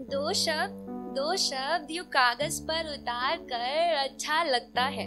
दो 0.00 0.32
शब्द 0.32 0.86
दो 1.16 1.36
शब्द 1.36 1.90
यू 1.90 2.02
कागज़ 2.04 2.62
पर 2.62 2.92
उतार 2.92 3.36
कर 3.36 3.94
अच्छा 3.94 4.42
लगता 4.44 4.82
है। 4.82 5.06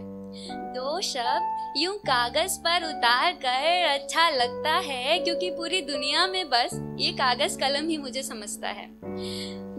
दो 0.73 1.01
शब्द 1.01 1.73
यूँ 1.77 1.97
कागज़ 1.97 2.59
पर 2.59 2.83
उतार 2.83 3.31
कर 3.31 3.83
अच्छा 3.83 4.29
लगता 4.29 4.71
है 4.71 5.19
क्योंकि 5.19 5.49
पूरी 5.49 5.81
दुनिया 5.81 6.27
में 6.27 6.49
बस 6.49 6.95
ये 6.99 7.11
कागज़ 7.11 7.59
कलम 7.59 7.87
ही 7.89 7.97
मुझे 7.97 8.23
समझता 8.23 8.67
है। 8.67 8.87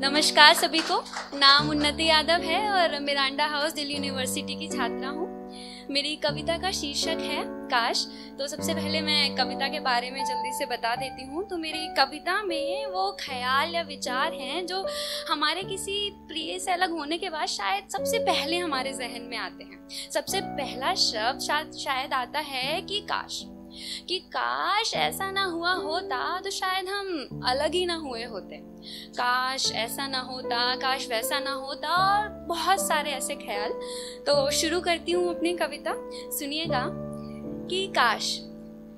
नमस्कार 0.01 0.55
सभी 0.55 0.81
को। 0.81 1.03
नाम 1.39 1.71
उन्नति 1.71 2.09
यादव 2.09 2.43
है 2.43 2.69
और 2.71 3.01
मिरांडा 3.01 3.47
हाउस 3.47 3.73
दिल्ली 3.73 3.95
यूनिवर्सिटी 3.95 4.55
की 4.55 4.69
छात्रा 4.69 5.09
हूँ। 5.09 5.34
मेरी 5.91 6.15
कविता 6.17 6.57
का 6.59 6.71
शीर्षक 6.71 7.19
है, 7.21 7.43
काश। 7.69 8.07
तो 8.39 8.47
सबसे 8.49 8.75
पहले 8.75 9.01
मैं 9.01 9.35
कविता 9.37 9.69
के 9.69 9.81
बारे 9.81 10.11
में 10.11 10.25
जल्दी 10.25 10.53
से 10.53 10.67
बता 10.67 10.95
देती 10.97 11.27
हूँ। 11.27 11.49
तो 11.49 11.57
मेरी 11.57 11.87
कविता 11.95 12.43
में 12.43 12.87
वो 12.87 13.11
ख्याल 13.21 13.75
या 13.75 13.83
विचार 13.83 14.35
हैं 14.35 14.67
जो 14.67 14.85
हमारे 15.29 15.63
किसी 15.63 16.11
प्रिय 16.29 16.59
से 16.59 16.73
अलग 16.73 16.91
होने 16.91 17.19
के 17.19 17.29
बाद 17.29 17.47
शायद 17.49 17.89
सबसे 17.89 18.19
पहले 18.19 18.59
हमारे 18.59 18.93
जहन 18.93 19.23
में 19.23 19.37
आते 19.37 19.65
हैं। 19.65 19.89
सबसे 20.11 20.41
पहला 20.41 20.95
शब्द 20.95 21.41
शायद 21.79 22.13
आता 22.13 22.39
है 22.39 22.81
कि 22.83 23.01
काश। 23.01 23.45
कि 24.09 24.19
काश 24.19 24.93
ऐसा 24.95 25.31
ना 25.31 25.45
हुआ 25.45 25.73
होता 25.73 26.41
तो 26.41 26.51
शायद 26.51 26.89
हम 26.89 27.43
अलग 27.47 27.75
ही 27.75 27.85
ना 27.87 27.95
हुए 27.95 28.25
होते। 28.25 28.61
काश 29.11 29.71
ऐसा 29.73 30.07
ना 30.07 30.21
होता, 30.21 30.75
काश 30.77 31.09
वैसा 31.09 31.39
ना 31.39 31.53
होता 31.53 31.89
और 31.89 32.29
बहुत 32.49 32.81
सारे 32.81 33.11
ऐसे 33.11 33.35
ख्याल। 33.35 33.73
तो 34.27 34.51
शुरू 34.51 34.81
करती 34.81 35.13
हूँ 35.13 35.35
अपनी 35.37 35.53
कविता। 35.53 35.95
सुनिएगा 36.39 36.85
कि 37.69 37.87
काश 37.87 38.39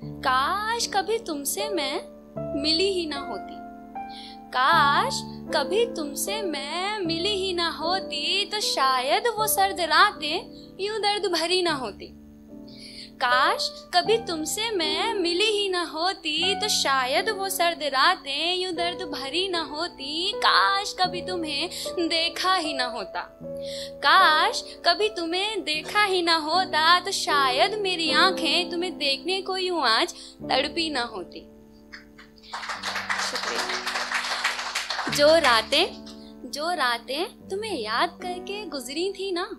काश 0.03 0.87
कभी 0.87 1.17
तुमसे 1.17 1.69
मैं 1.69 2.61
मिली 2.61 2.87
ही 2.93 3.05
ना 3.05 3.19
होती। 3.19 3.55
काश 4.49 5.19
कभी 5.55 5.85
तुमसे 5.85 6.41
मैं 6.41 6.99
मिली 6.99 7.29
ही 7.29 7.53
ना 7.53 7.69
होती 7.69 8.45
तो 8.45 8.59
शायद 8.59 9.27
वो 9.27 9.47
सर्द 9.47 9.79
रातें 9.79 10.77
यूँ 10.79 10.99
दर्द 10.99 11.31
भरी 11.31 11.61
ना 11.61 11.73
होती। 11.73 12.07
काश 13.17 13.67
कभी 13.93 14.17
तुमसे 14.17 14.69
मैं 14.71 15.13
मिली 15.13 15.45
ही 15.45 15.69
ना 15.69 15.81
होती 15.83 16.53
तो 16.55 16.67
शायद 16.67 17.29
वो 17.29 17.49
सर्द 17.49 17.83
रातें 17.83 18.55
यूँ 18.55 18.73
दर्द 18.73 19.01
भरी 19.09 19.47
ना 19.47 19.61
होती। 19.61 20.31
काश 20.35 20.93
कभी 20.99 21.21
तुम्हें 21.21 21.69
देखा 21.99 22.53
ही 22.55 22.73
ना 22.73 22.85
होता। 22.85 23.21
काश 24.05 24.63
कभी 24.85 25.09
तुम्हें 25.09 25.63
देखा 25.63 26.03
ही 26.03 26.21
ना 26.21 26.35
होता 26.37 26.99
तो 26.99 27.11
शायद 27.11 27.79
मेरी 27.81 28.11
आँखें 28.15 28.69
तुम्हें 28.71 28.97
देखने 28.97 29.41
को 29.41 29.57
यूँ 29.57 29.81
आज 29.81 30.13
तड़पी 30.43 30.89
ना 30.89 31.03
होती। 31.05 31.47
जो 35.17 35.35
रातें 35.39 35.85
जो 36.51 36.73
रातें 36.75 37.47
तुम्हें 37.49 37.79
याद 37.79 38.19
करके 38.21 38.65
गुजरी 38.65 39.11
थी 39.11 39.31
ना 39.31 39.49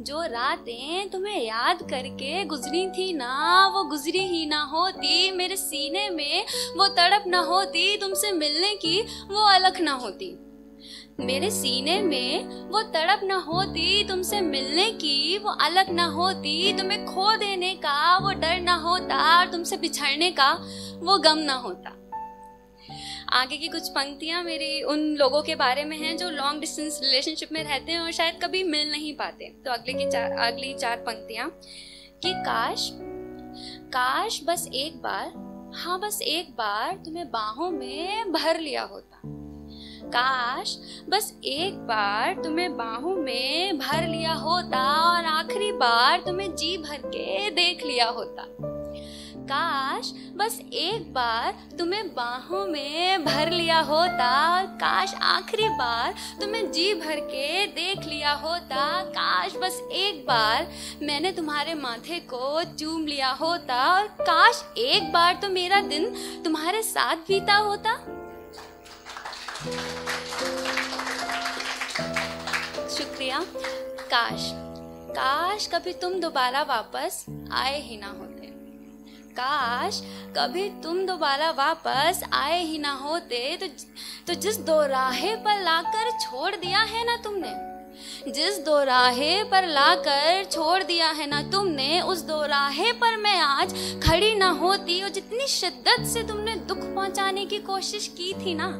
जो 0.00 0.22
रातें 0.22 1.10
तुम्हें 1.10 1.42
याद 1.44 1.82
करके 1.82 2.44
गुजरी 2.44 2.86
थी 2.90 3.12
ना, 3.12 3.66
वो 3.74 3.82
गुजरी 3.84 4.18
ही 4.18 4.46
ना 4.46 4.60
होती। 4.62 5.30
मेरे 5.30 5.56
सीने 5.56 6.08
में 6.10 6.44
वो 6.76 6.86
तड़प 6.88 7.24
ना 7.26 7.40
होती, 7.40 7.96
तुमसे 7.96 8.32
मिलने 8.32 8.74
की 8.74 9.00
वो 9.02 9.46
अलग 9.48 9.80
ना 9.80 9.92
होती। 9.92 10.38
मेरे 11.20 11.50
सीने 11.50 12.00
में 12.02 12.44
वो 12.70 12.82
तड़प 12.82 13.20
ना 13.24 13.36
होती, 13.36 14.04
तुमसे 14.04 14.40
मिलने 14.40 14.90
की 14.90 15.38
वो 15.38 15.50
अलग 15.50 15.90
ना 15.90 16.04
होती। 16.04 16.72
तुम्हें 16.72 17.04
खो 17.06 17.36
देने 17.36 17.74
का 17.74 18.18
वो 18.18 18.32
डर 18.32 18.60
ना 18.60 18.74
होता, 18.74 19.38
और 19.38 19.46
तुमसे 19.46 19.76
बिछड़ने 19.76 20.30
का 20.30 20.52
वो 21.02 21.18
गम 21.18 21.38
ना 21.38 21.54
होता। 21.54 21.96
आगे 23.32 23.56
की 23.56 23.68
कुछ 23.68 23.88
पंक्तियाँ 23.88 24.42
मेरी 24.42 24.82
उन 24.82 24.98
लोगों 24.98 25.42
के 25.42 25.54
बारे 25.54 25.84
में 25.84 25.96
हैं 25.96 26.16
जो 26.16 26.30
लॉन्ग 26.30 26.60
डिस्टेंस 26.60 27.00
रिलेशनशिप 27.02 27.48
में 27.52 27.64
रहते 27.64 27.92
हैं 27.92 28.00
और 28.00 28.12
शायद 28.12 28.38
कभी 28.42 28.62
मिल 28.62 28.90
नहीं 28.90 29.14
पाते। 29.14 29.44
तो 29.64 29.70
अगले 29.70 29.92
की 29.92 30.10
चार, 30.10 30.32
अगली 30.32 30.74
चार 30.74 30.96
पंक्तियाँ। 30.96 31.60
कि 32.22 32.32
काश 32.36 32.90
काश 33.92 34.40
बस 34.44 34.68
एक 34.74 34.96
बार 34.96 35.32
हाँ 35.74 36.00
बस 36.00 36.22
एक 36.22 36.50
बार 36.50 36.94
तुम्हें 36.96 37.30
बाहों 37.30 37.70
में 37.70 38.32
भर 38.32 38.60
लिया 38.60 38.82
होता। 38.82 39.22
काश 40.08 40.78
बस 41.08 41.34
एक 41.44 41.74
बार 41.74 42.42
तुम्हें 42.44 42.76
बाहों 42.76 43.16
में 43.16 43.78
भर 43.78 44.08
लिया 44.08 44.32
होता 44.32 45.10
और 45.10 45.24
आखिरी 45.24 45.72
बार 45.72 46.20
तुम्हें 46.20 46.56
जी 46.56 46.78
भर 46.78 46.96
के 46.96 47.50
देख 47.50 47.86
लिया 47.86 48.08
होता। 48.08 48.69
काश 49.50 50.10
बस 50.36 50.58
एक 50.72 51.12
बार 51.12 51.54
तुम्हें 51.78 52.08
बाहों 52.14 52.64
में 52.66 53.24
भर 53.24 53.50
लिया 53.50 53.78
होता 53.80 54.28
काश 54.76 55.14
आखिरी 55.22 55.68
बार 55.70 56.14
तुम्हें 56.40 56.70
जी 56.72 56.92
भर 56.94 57.20
के 57.22 57.66
देख 57.68 58.06
लिया 58.06 58.32
होता, 58.34 58.84
काश 59.08 59.56
बस 59.56 59.80
एक 59.92 60.24
बार 60.26 60.68
मैंने 61.02 61.32
तुम्हारे 61.32 61.74
माथे 61.74 62.18
को 62.32 62.62
चूम 62.74 63.06
लिया 63.06 63.30
होता, 63.32 63.82
और 63.94 64.06
काश 64.20 64.62
एक 64.78 65.12
बार 65.12 65.34
तो 65.42 65.48
मेरा 65.48 65.80
दिन 65.82 66.06
तुम्हारे 66.44 66.82
साथ 66.82 67.16
बीता 67.28 67.56
होता। 67.58 67.96
शुक्रिया। 72.88 73.44
काश 74.10 74.50
काश 75.12 75.66
कभी 75.74 75.92
तुम 75.92 76.20
दोबारा 76.20 76.62
वापस 76.68 77.24
आए 77.52 77.80
ही 77.80 77.96
ना 77.96 78.08
होते। 78.08 78.39
काश 79.40 80.00
कभी 80.36 80.68
तुम 80.82 81.04
दोबारा 81.06 81.50
वापस 81.52 82.22
आए 82.32 82.62
ही 82.62 82.78
ना 82.78 82.92
होते। 83.02 83.56
तो 83.56 83.66
तो 84.26 84.34
जिस 84.40 84.58
दो 84.60 84.80
राहे 84.86 85.34
पर 85.36 85.62
लाकर 85.62 86.10
छोड़ 86.20 86.54
दिया 86.56 86.80
है 86.80 87.04
ना 87.06 87.16
तुमने, 87.16 87.52
जिस 88.28 88.58
दो 88.64 88.82
राहे 88.84 89.42
पर 89.44 89.66
लाकर 89.68 90.44
छोड़ 90.44 90.82
दिया 90.82 91.08
है 91.10 91.26
ना 91.26 91.40
तुमने, 91.52 92.00
उस 92.02 92.22
दो 92.24 92.44
राहे 92.46 92.92
पर 92.94 93.16
मैं 93.16 93.38
आज 93.38 93.72
खड़ी 94.04 94.34
ना 94.34 94.48
होती। 94.60 95.00
और 95.02 95.08
जितनी 95.10 95.46
शिद्दत 95.48 96.06
से 96.06 96.22
तुमने 96.28 96.54
दुख 96.68 96.78
पहुँचाने 96.94 97.46
की 97.46 97.58
कोशिश 97.62 98.06
की 98.18 98.32
थी 98.36 98.54
ना, 98.54 98.70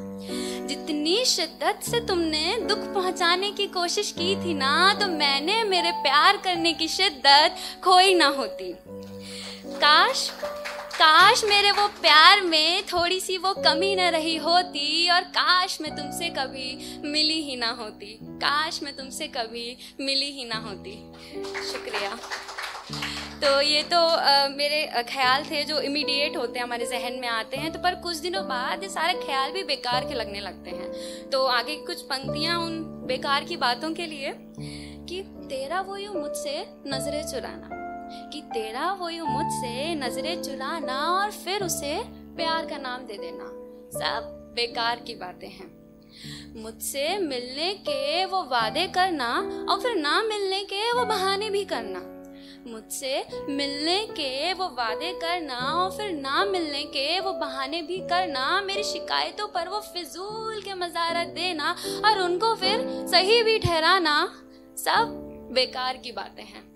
जितनी 0.69 1.25
शिद्दत 1.27 1.83
से 1.83 2.01
तुमने 2.07 2.57
दुख 2.69 2.79
पहुँचाने 2.95 3.51
की 3.53 3.67
कोशिश 3.71 4.13
की 4.13 4.35
थी 4.37 4.55
ना 4.55 4.73
तो 5.01 5.07
मैंने 5.09 5.63
मेरे 5.65 5.91
प्यार 6.03 6.37
करने 6.37 6.73
की 6.73 6.89
शिद्दत 6.89 7.57
खोई 7.85 8.15
ना 8.15 8.27
होती। 8.39 8.73
काश 9.81 10.29
काश 10.95 11.43
मेरे 11.45 11.71
वो 11.71 11.87
प्यार 12.01 12.41
में 12.41 12.83
थोड़ी 12.87 13.21
सी 13.21 13.37
वो 13.39 13.53
कमी 13.55 13.95
न 13.97 14.09
रही 14.11 14.37
होती 14.37 15.09
और 15.11 15.21
काश 15.37 15.81
मैं 15.81 15.95
तुमसे 15.97 16.29
कभी 16.29 17.01
मिली 17.05 17.41
ही 17.43 17.57
ना 17.57 17.71
होती। 17.71 18.19
काश 18.23 18.83
मैं 18.83 18.97
तुमसे 18.97 19.27
कभी 19.29 19.77
मिली 20.01 20.31
ही 20.31 20.45
ना 20.45 20.59
होती। 20.59 20.95
शुक्रिया। 21.73 22.11
तो 23.41 23.61
ये 23.61 23.83
तो 23.83 23.97
आ, 23.97 24.49
मेरे 24.49 25.03
ख्याल 25.09 25.45
थे 25.45 25.65
जो 25.65 25.81
इमीडिएट 25.81 26.37
होते 26.37 26.59
हैं 26.59 26.67
हमारे 26.67 26.87
जहन 26.87 27.19
में 27.21 27.29
आते 27.29 27.57
हैं 27.57 27.73
तो 27.73 27.79
पर 27.79 27.95
कुछ 27.95 28.17
दिनों 28.17 28.45
बाद 28.45 28.83
ये 28.83 28.89
सारे 28.89 29.15
ख्याल 29.27 29.53
भी 29.53 29.63
बेकार 29.65 30.09
के 30.09 30.15
लगने 30.15 30.41
लगते 30.41 30.71
हैं। 30.71 31.31
तो 31.31 31.45
आगे 31.49 31.77
कुछ 31.87 32.03
पंक्तियाँ 32.03 32.59
उन 32.59 32.83
बेकार 33.09 33.45
की 33.45 33.57
बातों 33.57 33.95
के 33.95 34.07
लिए 34.07 34.35
कि 34.37 35.23
तेरा 35.51 35.81
वो 35.81 35.97
यूँ 35.97 36.15
मुझसे 36.15 36.67
नज़रें 36.87 37.23
चुराना। 37.27 37.77
कि 38.13 38.41
तेरा 38.41 38.93
वो 38.93 39.09
यूँ 39.09 39.29
मुझसे 39.29 39.95
नज़रें 39.95 40.43
चुराना 40.43 40.99
और 41.13 41.31
फिर 41.31 41.65
उसे 41.65 42.03
प्यार 42.09 42.67
का 42.67 42.77
नाम 42.77 43.07
दे 43.07 43.19
देना। 43.19 43.45
सब 43.99 44.53
बेकार 44.55 45.01
की 45.01 45.15
बातें 45.15 45.49
हैं। 45.49 45.81
मुझसे 46.63 47.19
मिलने 47.19 47.75
के 47.75 48.25
वो 48.25 48.43
वादे 48.43 48.87
करना 48.87 49.35
और 49.71 49.81
फिर 49.81 49.97
ना 49.97 50.23
मिलने 50.23 50.65
के 50.65 50.93
वो 50.93 51.05
बहाने 51.05 51.51
भी 51.51 51.65
करना। 51.65 52.17
मुझसे 52.67 53.27
मिलने 53.49 54.07
के 54.07 54.53
वो 54.53 54.65
वादे 54.65 55.13
करना 55.13 55.57
और 55.57 55.91
फिर 55.91 56.11
ना 56.13 56.45
मिलने 56.45 56.83
के 56.83 57.21
वो 57.21 57.33
बहाने 57.33 57.83
भी 57.83 57.99
करना। 57.99 58.61
मेरी 58.61 58.83
शिकायतों 58.83 59.49
पर 59.49 59.69
वो 59.69 59.81
फिजूल 59.81 60.61
के 60.61 60.75
मजारत 60.75 61.29
देना 61.29 61.77
और 62.05 62.21
उनको 62.21 62.55
फिर 62.55 63.07
सही 63.07 63.43
भी 63.43 63.59
ठहराना। 63.59 64.27
सब 64.77 65.17
बेकार 65.53 65.97
की 65.97 66.13
बातें 66.13 66.45
हैं। 66.45 66.70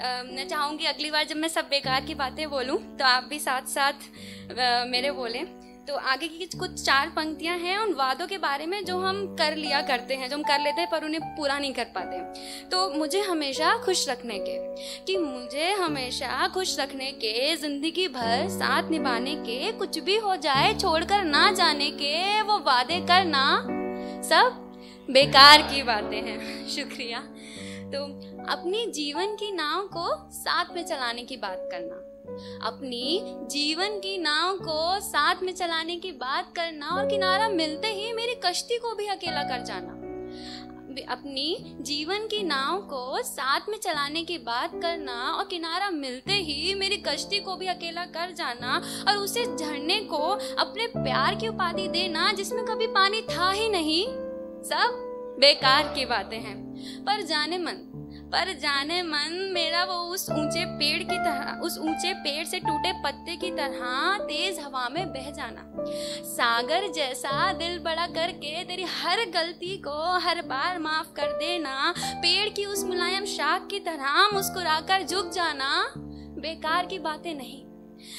मैं 0.00 0.46
चाहूँगी 0.48 0.84
अगली 0.84 1.10
बार 1.10 1.24
जब 1.24 1.36
मैं 1.36 1.48
सब 1.48 1.68
बेकार 1.70 2.04
की 2.04 2.14
बातें 2.14 2.48
बोलूँ 2.50 2.78
तो 2.98 3.04
आप 3.04 3.24
भी 3.24 3.38
साथ 3.38 3.66
साथ 3.68 4.86
मेरे 4.88 5.10
बोलें। 5.12 5.44
तो 5.88 5.96
आगे 5.96 6.28
की 6.28 6.46
कुछ 6.58 6.82
चार 6.82 7.08
पंक्तियाँ 7.08 7.56
हैं 7.58 7.76
उन 7.78 7.92
वादों 7.94 8.26
के 8.26 8.38
बारे 8.38 8.66
में 8.66 8.84
जो 8.84 8.98
हम 8.98 9.24
कर 9.36 9.56
लिया 9.56 9.80
करते 9.82 10.14
हैं, 10.14 10.28
जो 10.28 10.36
हम 10.36 10.42
कर 10.42 10.60
लेते 10.60 10.80
हैं 10.80 10.90
पर 10.90 11.04
उन्हें 11.04 11.22
पूरा 11.36 11.58
नहीं 11.58 11.72
कर 11.72 11.84
पाते। 11.94 12.18
तो 12.70 12.88
मुझे 12.90 13.20
हमेशा 13.20 13.76
खुश 13.76 14.08
रखने 14.08 14.38
के, 14.38 14.56
कि 15.04 15.16
मुझे 15.18 15.72
हमेशा 15.72 16.46
खुश 16.48 16.78
रखने 16.78 17.10
के, 17.14 17.56
ज़िंदगी 17.56 18.06
भर 18.08 18.48
साथ 18.48 18.90
निभाने 18.90 19.34
के, 19.40 19.72
कुछ 19.72 19.98
भी 19.98 20.16
हो 20.16 20.36
जाए, 20.36 20.72
छोड़कर 20.74 21.24
ना 21.24 21.50
जाने 21.52 21.90
के, 21.92 22.42
वो 22.42 22.58
वादे 22.58 23.00
करना 23.00 23.44
सब 24.22 24.66
बेकार 25.08 25.62
की 25.62 25.82
बातें 25.82 26.20
हैं। 26.22 26.38
शुक्रिया। 26.76 27.22
तो 27.90 28.04
अपनी 28.52 28.86
जीवन 28.86 29.34
की 29.34 29.52
नाव 29.52 29.82
को 29.82 30.30
साथ 30.32 30.64
में 30.74 30.86
चलाने 30.86 31.22
की 31.22 31.36
बात 31.36 31.68
करना। 31.72 31.94
अपनी 32.66 33.20
जीवन 33.26 33.98
की 33.98 34.18
नाव 34.18 34.56
को 34.56 35.00
साथ 35.00 35.34
में 35.42 35.54
चलाने 35.54 35.96
की 35.96 36.12
बात 36.12 36.52
करना 36.56 36.88
और 36.88 37.06
किनारा 37.06 37.48
मिलते 37.48 37.88
ही 37.88 38.12
मेरी 38.12 38.34
कश्ती 38.34 38.78
को 38.78 38.94
भी 38.94 39.06
अकेला 39.06 39.42
कर 39.42 39.62
जाना। 39.62 39.96
अपनी 41.08 41.76
जीवन 41.80 42.26
की 42.26 42.42
नाव 42.42 42.80
को 42.80 43.22
साथ 43.22 43.60
में 43.68 43.78
चलाने 43.78 44.24
की 44.24 44.38
बात 44.38 44.70
करना 44.82 45.32
और 45.32 45.44
किनारा 45.44 45.90
मिलते 45.90 46.32
ही 46.32 46.74
मेरी 46.74 46.96
कश्ती 46.96 47.38
को 47.38 47.56
भी 47.56 47.66
अकेला 47.66 48.04
कर 48.04 48.32
जाना 48.32 48.82
और 49.08 49.16
उसे 49.16 49.56
झरने 49.56 50.00
को 50.00 50.22
अपने 50.58 50.86
प्यार 50.86 51.34
की 51.34 51.48
उपाधि 51.48 51.88
देना 51.88 52.32
जिसमें 52.32 52.64
कभी 52.64 52.86
पानी 52.86 53.22
था 53.22 53.50
ही 53.50 53.68
नहीं। 53.68 54.06
सब 54.62 55.09
बेकार 55.38 55.92
की 55.94 56.04
बातें 56.04 56.38
हैं। 56.38 56.70
पर 57.04 57.22
जाने 57.22 57.58
मन, 57.58 57.72
पर 58.32 58.52
जाने 58.52 59.02
मन 59.02 59.50
मेरा 59.54 59.84
वो 59.84 59.94
उस 59.94 60.30
ऊँचे 60.30 60.64
पेड़ 60.64 61.02
की 61.02 61.16
तरह, 61.16 61.60
उस 61.62 61.78
ऊँचे 61.78 62.14
पेड़ 62.14 62.46
से 62.46 62.58
टूटे 62.58 62.92
पत्ते 62.92 63.36
की 63.36 63.50
तरह 63.50 64.18
तेज 64.24 64.58
हवा 64.58 64.88
में 64.88 65.08
बह 65.08 65.30
जाना। 65.30 65.74
सागर 66.24 66.92
जैसा 66.92 67.52
दिल 67.52 67.78
बड़ा 67.78 68.06
करके 68.06 68.64
तेरी 68.64 68.82
हर 68.82 69.18
गलती 69.30 69.76
को 69.78 70.18
हर 70.18 70.42
बार 70.42 70.78
माफ़ 70.78 71.12
कर 71.12 71.26
देना। 71.26 71.94
पेड़ 71.98 72.48
की 72.48 72.64
उस 72.64 72.84
मुलायम 72.84 73.24
शाख 73.24 73.68
की 73.70 73.80
तरह 73.80 74.30
मुस्कुराकर 74.32 75.02
झुक 75.02 75.30
जाना। 75.30 75.92
बेकार 76.40 76.86
की 76.86 76.98
बातें 76.98 77.34
नहीं। 77.34 77.69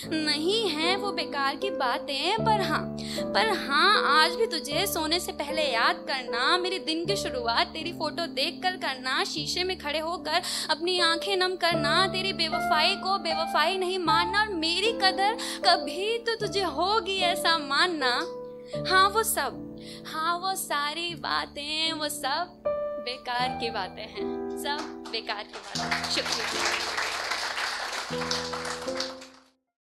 नहीं 0.06 0.70
है 0.70 0.96
वो 0.96 1.12
बेकार 1.12 1.56
की 1.56 1.70
बातें, 1.72 2.46
पर 2.46 2.62
हाँ 2.62 2.98
पर 3.34 3.50
हाँ 3.58 4.04
आज 4.08 4.36
भी 4.36 4.46
तुझे 4.48 4.86
सोने 4.88 5.20
से 5.20 5.32
पहले 5.32 5.62
याद 5.64 5.96
करना, 6.08 6.58
मेरे 6.58 6.80
दिन 6.80 7.06
की 7.06 7.16
शुरुआत 7.16 7.68
तेरी 7.68 7.92
फ़ोटो 7.94 8.26
देख 8.34 8.60
कर 8.64 8.78
करना, 8.78 9.24
शीशे 9.24 9.64
में 9.64 9.78
खड़े 9.78 10.00
होकर 10.00 10.42
अपनी 10.70 11.00
आँखें 11.00 11.36
नम 11.38 11.56
करना, 11.56 12.08
तेरी 12.08 12.34
बेवफाई 12.34 12.96
को 12.96 13.18
बेवफाई 13.20 13.78
नहीं 13.78 14.00
मानना 14.00 14.42
और 14.42 14.54
मेरी 14.56 14.92
कदर 15.02 15.38
कभी 15.66 16.18
तो 16.20 16.36
तुझे 16.38 16.64
होगी 16.72 17.18
ऐसा 17.24 17.58
मानना। 17.58 18.14
हाँ 18.90 19.08
वो 19.10 19.24
सब 19.24 19.68
हाँ 20.08 20.38
वो 20.40 20.56
सारी 20.56 21.14
बातें, 21.16 21.92
वो 21.94 22.10
सब 22.10 22.64
बेकार 23.06 23.58
की 23.62 23.70
बातें 23.70 24.04
हैं, 24.04 24.26
सब 24.58 25.04
बेकार 25.12 25.44
की 25.44 25.60
बातें 25.78 26.12
शुक्रिया। 26.12 26.62